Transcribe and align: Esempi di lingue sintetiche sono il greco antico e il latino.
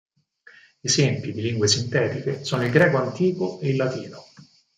Esempi 0.81 1.31
di 1.31 1.41
lingue 1.43 1.67
sintetiche 1.67 2.43
sono 2.43 2.65
il 2.65 2.71
greco 2.71 2.97
antico 2.97 3.59
e 3.59 3.69
il 3.69 3.75
latino. 3.75 4.23